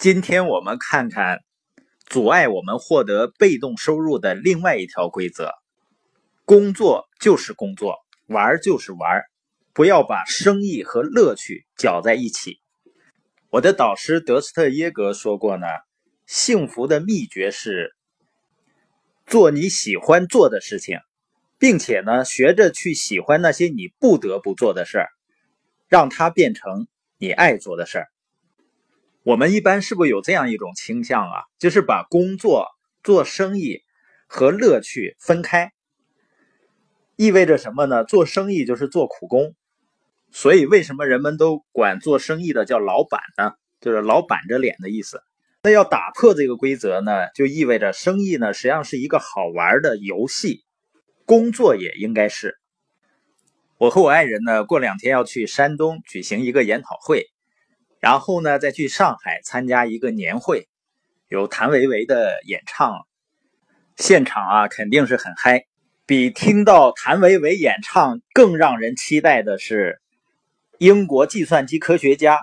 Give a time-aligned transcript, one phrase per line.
[0.00, 1.40] 今天我们看看
[2.06, 5.52] 阻碍我们获得被动收入的另外一条规则：
[6.46, 9.22] 工作就是工作，玩就是玩，
[9.74, 12.62] 不要把生意和乐趣搅在一起。
[13.50, 15.66] 我的导师德斯特耶格说过呢，
[16.24, 17.94] 幸福的秘诀是
[19.26, 20.98] 做你喜欢做的事情，
[21.58, 25.10] 并且呢，学着去喜欢那些你不得不做的事儿。
[25.90, 26.86] 让它变成
[27.18, 28.08] 你爱做的事儿。
[29.22, 31.42] 我们一般是不是有这样一种倾向啊？
[31.58, 32.66] 就是把工作、
[33.02, 33.82] 做生意
[34.26, 35.72] 和乐趣分开，
[37.16, 38.02] 意味着什么呢？
[38.04, 39.54] 做生意就是做苦工，
[40.30, 43.52] 所以为什么人们都管做生意的叫老板呢？
[43.80, 45.22] 就是老板着脸的意思。
[45.62, 50.64] 那要打破这个规则呢，就意味着生意呢实际上是一个好玩的游戏，
[51.26, 52.56] 工作也应该是。
[53.76, 57.26] 我和我爱人呢，过两天要去山东举行一个研讨会，
[58.00, 60.68] 然后呢，再去上海参加一个年会，
[61.28, 63.06] 有谭维维的演唱，
[63.96, 65.66] 现场啊肯定是很嗨。
[66.06, 70.00] 比听到谭维维演唱更让人期待的是，
[70.78, 72.40] 英国计算机科学家、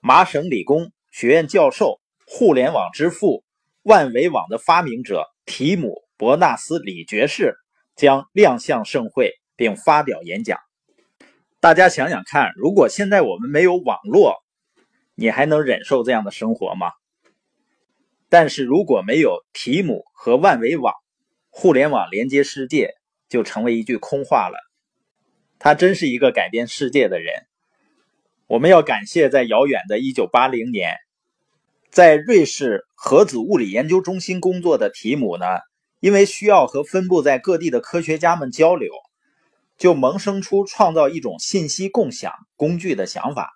[0.00, 3.44] 麻省理工学院教授、互联网之父、
[3.82, 7.54] 万维网的发明者提姆·伯纳斯李爵士
[7.96, 9.32] 将亮相盛会。
[9.56, 10.58] 并发表演讲。
[11.60, 14.43] 大家想想看，如果现在我们没有网络，
[15.14, 16.92] 你还能忍受这样的生活吗？
[18.28, 20.92] 但是如果没有提姆和万维网，
[21.50, 22.94] 互联网连接世界
[23.28, 24.58] 就成为一句空话了。
[25.58, 27.32] 他真是一个改变世界的人。
[28.46, 30.96] 我们要感谢在遥远的1980年，
[31.90, 35.46] 在瑞士核子物理研究中心工作的提姆呢，
[36.00, 38.90] 因为需要和分布在各地的科学家们交流。
[39.76, 43.50] 就萌生出创造一种信息共享工具的想法，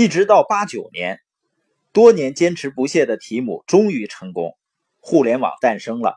[0.00, 1.20] 一直到八九年，
[1.92, 4.56] 多年坚持不懈的提姆终于成功，
[4.98, 6.16] 互联网诞生了。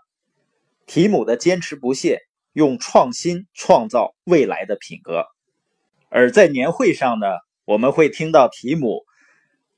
[0.85, 2.21] 提姆的坚持不懈，
[2.53, 5.25] 用创新创造未来的品格。
[6.07, 7.27] 而在年会上呢，
[7.65, 9.03] 我们会听到提姆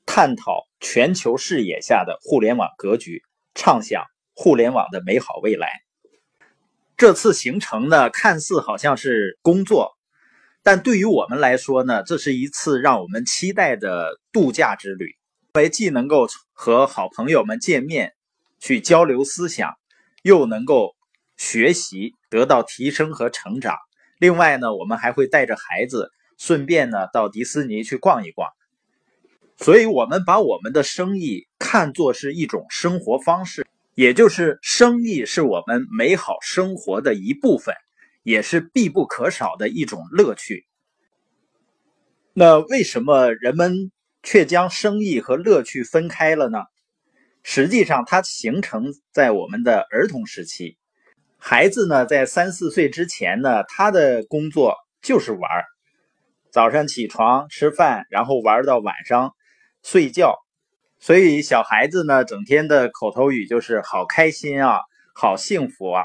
[0.06, 3.24] 探讨全球视野下的互联网格局，
[3.56, 4.04] 畅想
[4.36, 5.68] 互联网的美好未来。
[6.96, 9.95] 这次行程呢，看似好像是工作，
[10.66, 15.14] 但对于我们来说呢，这是一次让我们期待的度假之旅。
[15.54, 18.14] 因为既能够和好朋友们见面，
[18.58, 19.74] 去交流思想，
[20.24, 20.96] 又能够
[21.36, 23.76] 学习，得到提升和成长。
[24.18, 28.50] 另外呢，我们还会带着孩子，顺便呢到迪士尼去逛一逛。
[29.58, 33.64] 所以，我们把我们的生意看作是一种生活方式。
[33.94, 37.72] 也就是生意是我们美好生活的一部分，
[38.26, 40.66] 也是必不可少的一种乐趣。
[42.32, 43.92] 那为什么人们
[44.24, 46.58] 却将生意和乐趣分开了呢？
[47.44, 50.76] 实际上，它形成在我们的儿童时期。
[51.38, 55.48] 孩子呢，在三四岁之前呢，他的工作就是玩
[56.50, 59.36] 早上起床吃饭，然后玩到晚上
[59.84, 60.34] 睡觉。
[60.98, 64.80] 所以小孩子呢，整天的口头语就是“好开心啊，
[65.14, 66.02] 好幸福啊”。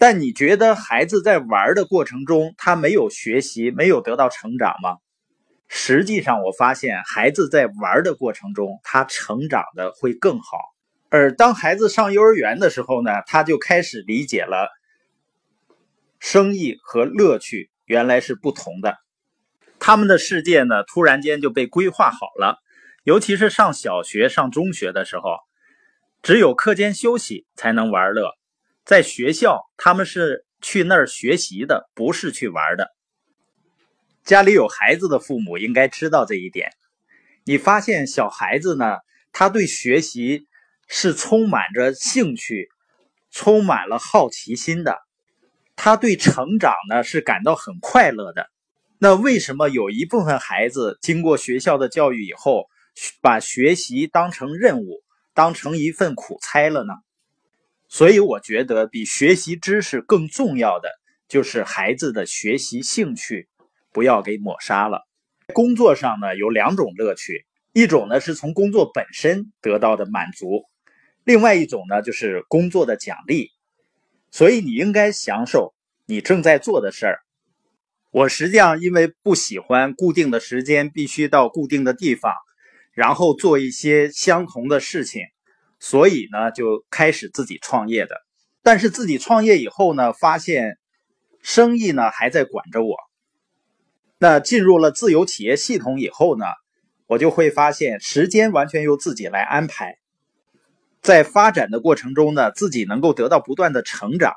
[0.00, 4.96] 但你觉得孩子在玩的过程中，他没有学习，没有得到成长吗？
[5.68, 10.56] 实际上，我发现孩子在玩的过程中，他成长的会更好。
[11.10, 14.70] 而当孩子上幼儿园的时候呢，他就开始理解了
[16.18, 18.96] 生意和乐趣原来是不同的。
[19.78, 22.58] 他们的世界呢，突然间就被规划好了。
[23.04, 25.36] 尤其是上小学、上中学的时候，
[26.22, 28.39] 只有课间休息才能玩乐。
[28.84, 32.88] 在学校，他们是去那儿学习的，不是去玩的。
[34.24, 36.70] 家里有孩子的父母应该知道这一点。
[37.44, 38.98] 你发现小孩子呢，
[39.32, 40.46] 他对学习
[40.88, 42.68] 是充满着兴趣，
[43.30, 44.98] 充满了好奇心的。
[45.76, 48.48] 他对成长呢是感到很快乐的。
[48.98, 52.66] 那为什么有一部分孩子经过学校的教育以后？
[53.22, 55.02] 把学习当成任务，
[55.32, 56.92] 当成一份苦差了呢。
[57.92, 60.88] 所以我觉得，比学习知识更重要的
[61.28, 63.48] 就是孩子的学习兴趣，
[63.92, 65.08] 不要给抹杀了。
[65.52, 70.62] 工作上呢，有两种乐趣，一种呢是从工作本身得到的满足，
[71.24, 73.48] 另外一种呢就是工作的奖励。
[74.30, 75.74] 所以你应该享受
[76.06, 77.18] 你正在做的事儿。
[78.12, 82.32] 我实际上因为不喜欢固定的时间，必须到固定的地方。
[82.92, 85.22] 然后做一些相同的事情，
[85.80, 88.20] 所以呢就开始自己创业的。
[88.62, 90.78] 但是自己创业以后呢，发现
[91.42, 92.94] 生意呢还在管着我。
[94.18, 96.44] 那进入了自由企业系统以后呢，
[97.06, 99.96] 我就会发现时间完全由自己来安排。
[101.00, 104.34] 在发展的过程中呢，自己能够得到不断的成长。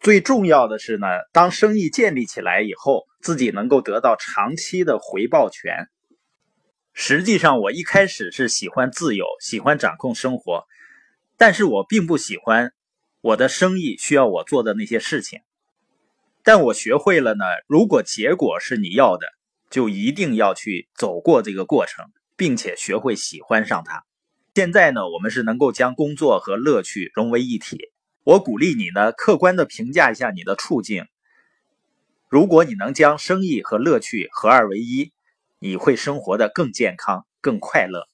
[0.00, 5.86] 最重要的是呢，当生意建立起来以后，自己能够得到长期的回报权。
[6.94, 10.66] 实际上，我一开始是喜欢自由，喜欢掌控生活，
[11.36, 12.72] 但是我并不喜欢
[13.20, 15.40] 我的生意需要我做的那些事情。
[16.44, 19.26] 但我学会了呢，如果结果是你要的，
[19.70, 22.04] 就一定要去走过这个过程，
[22.36, 24.04] 并且学会喜欢上它。
[24.54, 27.90] 现在呢，我们是能够将工作和乐趣融为一体。
[28.22, 31.06] 我鼓励你呢，客观的评价一下你的处境。
[32.28, 35.12] 如果你能将生意和乐趣合二为一，
[35.62, 38.06] 你会生活的更健康、更快乐。